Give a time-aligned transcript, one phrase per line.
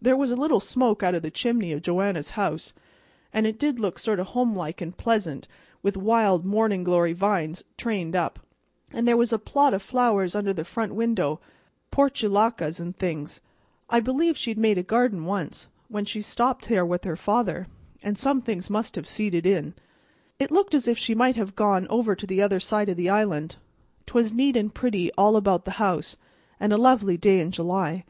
[0.00, 2.72] There was a little smoke out o' the chimney o' Joanna's house,
[3.34, 5.46] and it did look sort of homelike and pleasant
[5.82, 8.38] with wild mornin' glory vines trained up;
[8.94, 11.38] an' there was a plot o' flowers under the front window,
[11.90, 13.42] portulacas and things.
[13.90, 17.66] I believe she'd made a garden once, when she was stopping there with her father,
[18.02, 19.74] and some things must have seeded in.
[20.38, 23.10] It looked as if she might have gone over to the other side of the
[23.10, 23.56] island.
[24.06, 26.16] 'Twas neat and pretty all about the house,
[26.58, 28.06] and a lovely day in July.